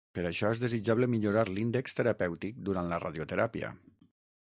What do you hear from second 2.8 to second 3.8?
la radioteràpia.